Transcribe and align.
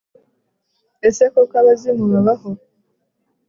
Ese 1.07 1.23
koko 1.33 1.55
abazimu 1.61 2.05
babaho 2.13 2.49